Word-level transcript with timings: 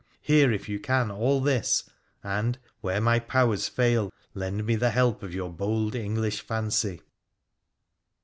Hear, 0.23 0.51
if 0.51 0.67
you 0.67 0.79
can, 0.79 1.11
all 1.11 1.41
this, 1.41 1.87
and, 2.23 2.57
where 2.79 2.99
my 2.99 3.19
powers 3.19 3.67
fail, 3.67 4.11
lend 4.33 4.65
me 4.65 4.75
the 4.75 4.89
help 4.89 5.21
of 5.21 5.31
your 5.31 5.51
bold 5.53 5.93
English 5.93 6.41
fancy. 6.41 7.01